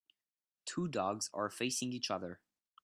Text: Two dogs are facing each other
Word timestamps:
Two 0.65 0.87
dogs 0.87 1.29
are 1.31 1.51
facing 1.51 1.93
each 1.93 2.09
other 2.09 2.39